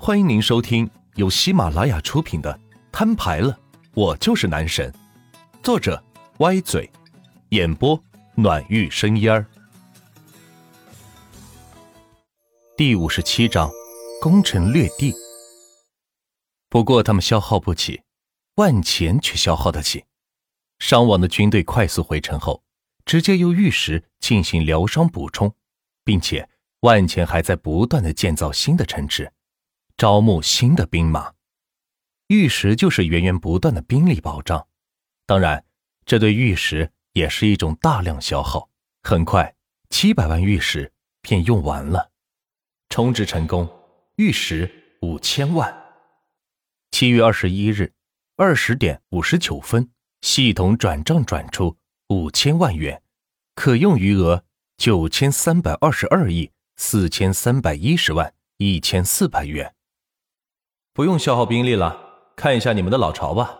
[0.00, 2.54] 欢迎您收听由喜马拉雅出品的
[2.92, 3.58] 《摊牌了，
[3.94, 4.90] 我就是男神》，
[5.60, 6.02] 作者
[6.38, 6.88] 歪嘴，
[7.48, 8.00] 演播
[8.36, 9.44] 暖玉生烟儿。
[12.76, 13.68] 第五十七章，
[14.22, 15.12] 攻城略地。
[16.70, 18.00] 不过他们消耗不起，
[18.54, 20.04] 万钱却消耗得起。
[20.78, 22.62] 伤亡的军队快速回城后，
[23.04, 25.52] 直接由玉石进行疗伤补充，
[26.04, 26.48] 并且
[26.80, 29.30] 万钱还在不断的建造新的城池。
[29.98, 31.32] 招募新的兵马，
[32.28, 34.68] 玉石就是源源不断的兵力保障。
[35.26, 35.64] 当然，
[36.06, 38.70] 这对玉石也是一种大量消耗。
[39.02, 39.56] 很快，
[39.90, 42.12] 七百万玉石便用完了。
[42.90, 43.68] 充值成功，
[44.14, 45.76] 玉石五千万。
[46.92, 47.92] 七月二十一日
[48.36, 49.90] 二十点五十九分，
[50.20, 51.76] 系统转账转出
[52.06, 53.02] 五千万元，
[53.56, 54.44] 可用余额
[54.76, 59.74] 九千三百二十二亿四千三百一十万一千四百元。
[60.98, 61.96] 不用消耗兵力了，
[62.34, 63.56] 看一下你们的老巢吧。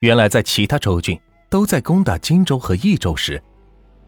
[0.00, 1.16] 原来在其他州郡
[1.48, 3.40] 都在攻打荆州和益州时，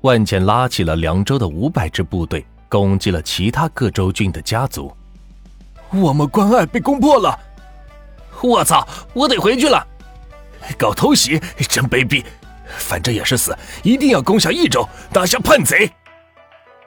[0.00, 4.92] 万简拉起了凉州的五百支部队，攻击了其他各州郡的家族。
[5.90, 7.38] 我们关隘被攻破了！
[8.42, 8.84] 我操！
[9.14, 9.86] 我得回去了！
[10.76, 12.24] 搞偷袭，真卑鄙！
[12.66, 15.88] 反正也是死，一定要攻下益州，打下叛贼！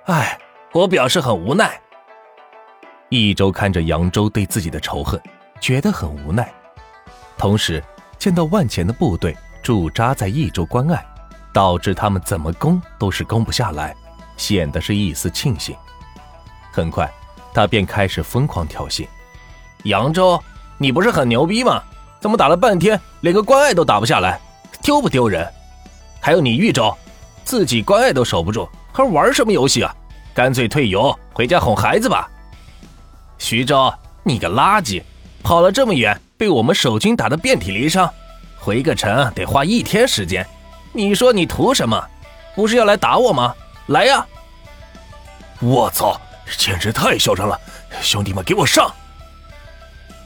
[0.08, 0.38] 唉，
[0.74, 1.80] 我表示很无奈。
[3.08, 5.18] 益州看着扬州对自己的仇恨。
[5.64, 6.54] 觉得很无奈，
[7.38, 7.82] 同时
[8.20, 11.06] 见到万钱的部队驻扎在益州关隘，
[11.54, 13.96] 导致他们怎么攻都是攻不下来，
[14.36, 15.74] 显得是一丝庆幸。
[16.74, 17.10] 很快，
[17.54, 19.08] 他便开始疯狂挑衅
[19.88, 20.38] ：“扬州，
[20.78, 21.82] 你不是很牛逼吗？
[22.20, 24.38] 怎么打了半天连个关隘都打不下来，
[24.82, 25.50] 丢不丢人？
[26.20, 26.94] 还有你豫州，
[27.46, 29.96] 自己关隘都守不住，还玩什么游戏啊？
[30.34, 32.30] 干脆退游回家哄孩子吧。
[33.38, 33.90] 徐州，
[34.24, 35.02] 你个垃圾！”
[35.44, 38.12] 跑了这么远，被我们守军打得遍体鳞伤，
[38.58, 40.48] 回个城得花一天时间。
[40.94, 42.02] 你说你图什么？
[42.56, 43.54] 不是要来打我吗？
[43.88, 44.26] 来呀！
[45.60, 46.20] 我操，
[46.58, 47.60] 简直太嚣张了！
[48.02, 48.94] 兄弟们，给我上！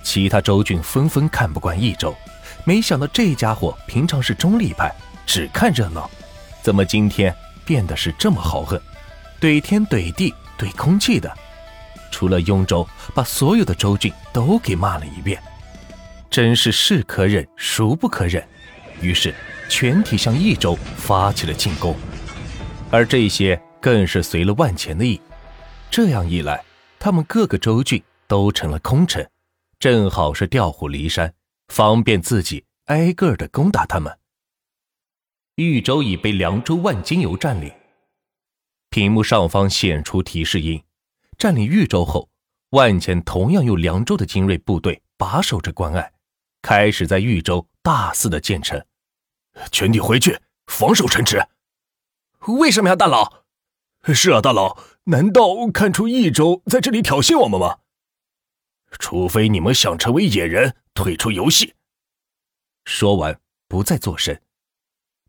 [0.03, 2.15] 其他州郡纷纷看不惯益州，
[2.63, 4.93] 没想到这家伙平常是中立派，
[5.25, 6.09] 只看热闹，
[6.61, 7.35] 怎么今天
[7.65, 8.79] 变得是这么豪横，
[9.41, 11.31] 怼天怼地怼空气的？
[12.17, 12.83] 除了雍州，
[13.13, 15.39] 把所有的州郡都给骂了一遍，
[16.31, 18.43] 真是是可忍，孰不可忍。
[19.01, 19.35] 于是，
[19.69, 21.95] 全体向益州发起了进攻，
[22.89, 25.21] 而这些更是随了万钱的意。
[25.91, 26.59] 这样一来，
[26.97, 29.23] 他们各个州郡都成了空城，
[29.77, 31.31] 正好是调虎离山，
[31.67, 34.17] 方便自己挨个的攻打他们。
[35.57, 37.71] 豫州已被凉州万金油占领，
[38.89, 40.81] 屏幕上方显出提示音。
[41.37, 42.29] 占领豫州后，
[42.71, 46.11] 万钱同样用凉州的精锐部队把守着关隘，
[46.63, 48.83] 开始在豫州大肆的建城。
[49.71, 51.39] 全体回去防守城池。
[52.59, 53.43] 为什么呀，大佬？
[54.13, 57.79] 是啊，大佬，难道看出益州在这里挑衅我们吗？
[58.99, 61.75] 除非你们想成为野人退出游戏。
[62.85, 64.39] 说完，不再作声。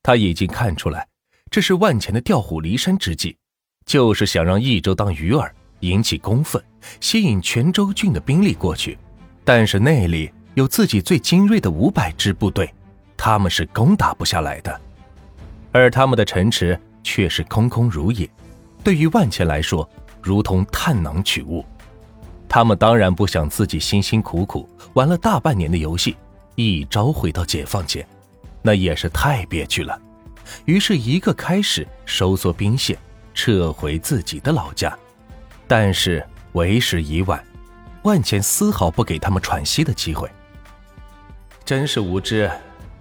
[0.03, 1.09] 他已经看出来，
[1.51, 3.37] 这是万钱的调虎离山之计，
[3.85, 5.53] 就是想让益州当鱼饵。
[5.81, 6.63] 引起公愤，
[7.01, 8.99] 吸引全州郡的兵力过去，
[9.45, 12.73] 但是那里有自己最精锐的五百支部队，
[13.17, 14.81] 他们是攻打不下来的。
[15.71, 18.29] 而他们的城池却是空空如也，
[18.83, 19.89] 对于万钱来说，
[20.23, 21.65] 如同探囊取物。
[22.49, 26.17] 他们当然不想自己辛辛苦苦玩了大半年的游戏，
[26.55, 28.07] 一朝回到解放前，
[28.63, 30.01] 那也是太憋屈了。
[30.65, 32.97] 于是，一个开始收缩兵线，
[33.35, 34.99] 撤回自己的老家。
[35.69, 37.45] 但是为时已晚，
[38.03, 40.29] 万钱丝毫不给他们喘息的机会。
[41.65, 42.51] 真是无知，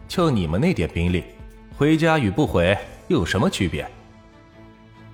[0.10, 1.24] 就你们那点兵力，
[1.78, 3.90] 回家与不回又有什么区别？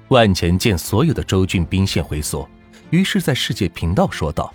[0.08, 2.50] 万钱见所有的州郡兵线回缩，
[2.90, 4.52] 于是，在世界频道说道：“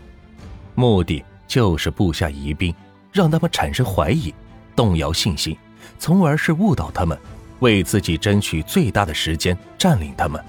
[0.74, 2.74] 目的就是布下疑兵，
[3.12, 4.34] 让他们产生怀疑，
[4.74, 5.56] 动摇信心，
[6.00, 7.16] 从而是误导他们，
[7.60, 10.44] 为自己争取最大的时间占领他们。”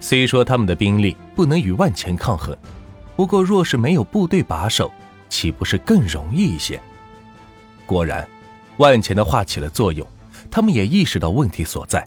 [0.00, 2.56] 虽说他们的兵力不能与万钱抗衡，
[3.16, 4.90] 不过若是没有部队把守，
[5.28, 6.80] 岂不是更容易一些？
[7.86, 8.26] 果然，
[8.76, 10.06] 万钱的话起了作用，
[10.50, 12.06] 他们也意识到问题所在，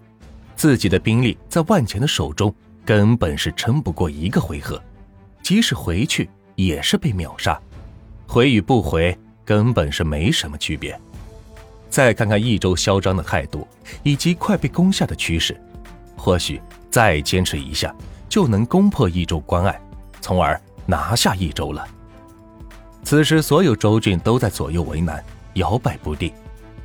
[0.56, 4.82] 自己的兵力在万钱的手中根本是撑不过一个回合，
[5.42, 7.60] 即使回去也是被秒杀，
[8.28, 11.00] 回与不回根本是没什么区别。
[11.90, 13.68] 再看看益州嚣张的态度
[14.04, 15.60] 以及快被攻下的趋势，
[16.16, 16.62] 或许。
[16.92, 17.94] 再坚持一下，
[18.28, 19.80] 就能攻破益州关隘，
[20.22, 21.88] 从而拿下益州了。
[23.04, 25.24] 此时，所有州郡都在左右为难，
[25.54, 26.34] 摇摆不定，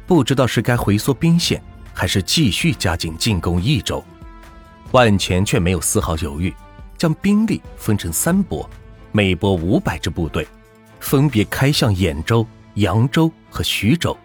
[0.07, 1.63] 不知道是该回缩兵线，
[1.95, 4.05] 还是继续加紧进攻益州。
[4.93, 6.55] 万钱却没有丝毫犹豫，
[6.99, 8.69] 将兵力分成三波，
[9.13, 10.47] 每波五百支部队，
[10.99, 14.17] 分别开向兖州、扬州和徐州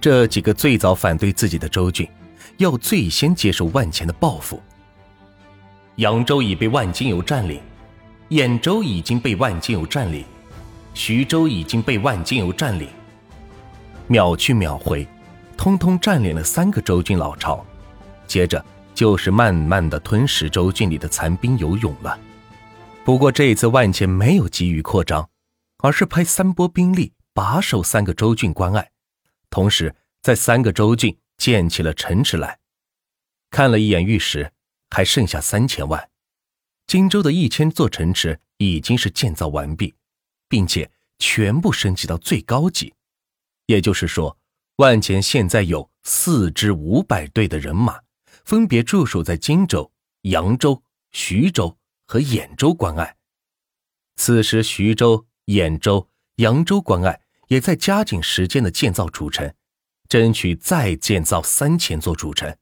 [0.00, 2.08] 这几个最早反对自己的州郡，
[2.56, 4.62] 要最先接受万钱的报复。
[5.98, 7.60] 扬州已被万金油占领，
[8.28, 10.24] 兖州已经被万金油占领。
[10.94, 12.88] 徐州已经被万金油占领，
[14.06, 15.04] 秒去秒回，
[15.56, 17.66] 通通占领了三个州郡老巢。
[18.28, 18.64] 接着
[18.94, 22.16] 就是慢慢的吞噬州郡里的残兵游勇了。
[23.04, 25.28] 不过这一次万钱没有急于扩张，
[25.78, 28.88] 而是派三波兵力把守三个州郡关隘，
[29.50, 29.92] 同时
[30.22, 32.58] 在三个州郡建起了城池来。
[33.50, 34.52] 看了一眼玉石，
[34.90, 36.10] 还剩下三千万。
[36.86, 39.94] 荆州的一千座城池已经是建造完毕。
[40.48, 42.94] 并且全部升级到最高级，
[43.66, 44.38] 也就是说，
[44.76, 48.00] 万钱现在有四支五百队的人马，
[48.44, 49.92] 分别驻守在荆州、
[50.22, 51.76] 扬州、徐州
[52.06, 53.16] 和兖州关隘。
[54.16, 59.52] 此时，徐州、兖州、扬州关隘也在加紧时间的建造主城，
[60.08, 62.56] 争取再建造三千座主城。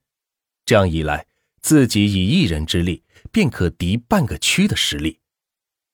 [0.65, 1.27] 这样一来，
[1.61, 5.21] 自己以一人之力便可敌半个区的实力。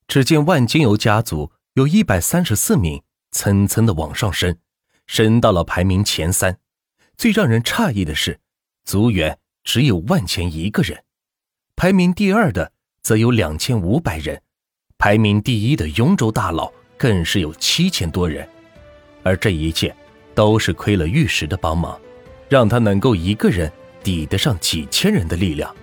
[0.06, 1.52] 只见万金油家族。
[1.74, 4.58] 有一百三十四名，层层的往上升，
[5.06, 6.58] 升到了排名前三。
[7.16, 8.38] 最让人诧异的是，
[8.84, 11.02] 族员只有万钱一个人，
[11.74, 12.72] 排名第二的
[13.02, 14.42] 则有两千五百人，
[14.98, 18.46] 排名第一的雍州大佬更是有七千多人。
[19.22, 19.96] 而这一切
[20.34, 21.98] 都是亏了玉石的帮忙，
[22.50, 25.74] 让他能够一个人抵得上几千人的力量。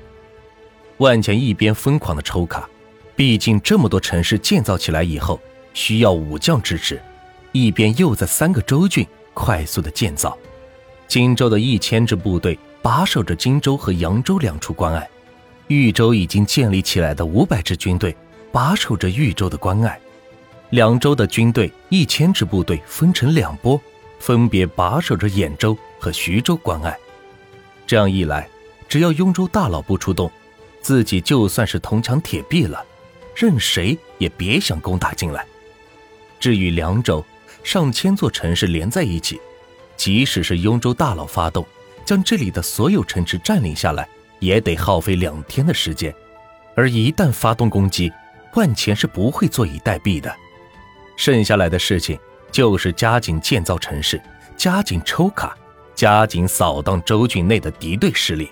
[0.97, 2.69] 万钱一边疯狂的抽卡，
[3.15, 5.39] 毕竟这么多城市建造起来以后。
[5.71, 6.99] 需要武将支持，
[7.51, 9.05] 一边又在三个州郡
[9.35, 10.35] 快速的建造。
[11.07, 15.07] 荆州的一千支部队把守着荆州和扬州两处关隘，
[15.67, 18.13] 豫州已经建立起来的五百支军队
[18.51, 19.97] 把守着豫州的关隘。
[20.71, 23.79] 两州的军队一千支部队分成两波，
[24.19, 26.97] 分别把守着兖州和徐州关隘。
[27.89, 28.47] 这样一来，
[28.87, 30.31] 只要雍州大佬不出动，
[30.79, 32.85] 自己就算是铜墙铁壁了，
[33.33, 35.43] 任谁也别想攻打进来。
[36.39, 37.25] 至于凉州，
[37.63, 39.41] 上千座城市连在一起，
[39.97, 41.65] 即使是雍州大佬发动，
[42.05, 44.07] 将这里的所有城池占领下来，
[44.37, 46.13] 也得耗费两天的时间。
[46.75, 48.13] 而一旦发动攻击，
[48.53, 50.31] 万钱是不会坐以待毙的。
[51.17, 52.19] 剩下来的事情
[52.51, 54.21] 就是加紧建造城市，
[54.55, 55.57] 加紧抽卡，
[55.99, 58.49] 加紧扫荡州郡内的敌对势力。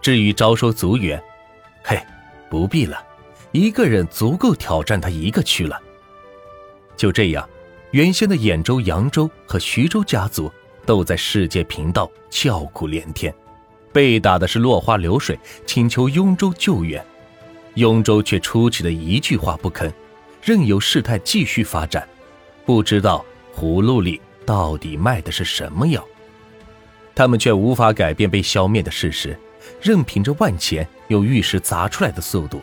[0.00, 1.22] 至于招收族员，
[1.84, 1.96] 嘿，
[2.50, 3.00] 不必了，
[3.52, 5.80] 一个人足够挑战他一个区了。
[6.96, 7.48] 就这样，
[7.92, 10.50] 原先的兖州、扬州和徐州家族
[10.84, 13.32] 都在世界频道叫苦连天，
[13.92, 17.00] 被打的是落花流水，请求雍州救援。
[17.74, 19.88] 雍州却出奇的一句话不吭，
[20.42, 22.08] 任由事态继续发展。
[22.66, 23.24] 不知道
[23.56, 26.04] 葫芦里到底卖的是什么药，
[27.14, 29.38] 他们却无法改变被消灭的事实，
[29.80, 32.62] 任凭着万钱有玉石砸出来的速度，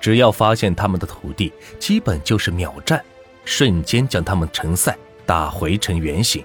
[0.00, 3.04] 只要发现他们的土地，基本就是秒战。
[3.44, 6.44] 瞬间将他们成塞打回成原形，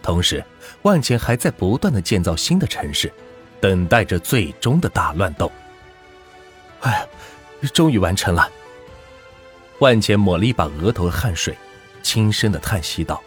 [0.00, 0.44] 同时
[0.82, 3.12] 万钱还在不断的建造新的城市，
[3.60, 5.50] 等待着最终的大乱斗。
[6.82, 7.04] 哎，
[7.72, 8.48] 终于完成了！
[9.80, 11.58] 万钱抹了一把额头的汗水，
[12.04, 13.20] 轻声的叹息道：“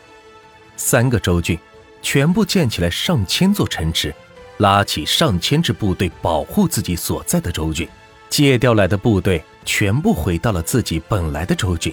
[0.77, 1.59] 三个州郡
[2.05, 4.13] 全部建起来上千座城池，
[4.59, 7.89] 拉起上千支部队保护自己所在的州郡，
[8.29, 11.91] 借调来的部队全部回到了自己本来的州郡。”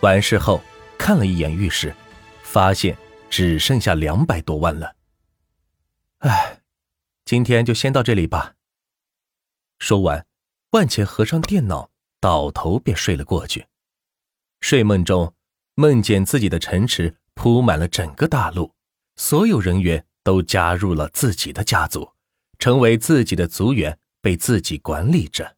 [0.00, 0.62] 完事后，
[0.96, 1.94] 看了一眼玉石，
[2.42, 2.96] 发现
[3.28, 4.96] 只剩下两百多万了。
[6.20, 6.60] 唉，
[7.26, 8.54] 今天就先到这里吧。
[9.78, 10.24] 说完，
[10.70, 13.66] 万钱合上电脑，倒头便睡了过去。
[14.62, 15.34] 睡梦中，
[15.74, 18.72] 梦见自己的城池铺满了整个大陆，
[19.18, 22.08] 所有人员都加入了自己的家族，
[22.58, 25.57] 成为自己的族员，被自己管理着。